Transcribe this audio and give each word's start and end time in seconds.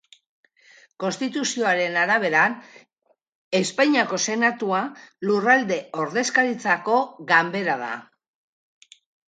Konstituzioaren 1.03 1.99
arabera, 2.03 2.45
Espainiako 3.61 4.21
Senatua 4.29 4.81
lurralde 5.29 5.81
ordezkaritzako 6.07 6.99
ganbera 7.37 7.81
da. 7.87 7.95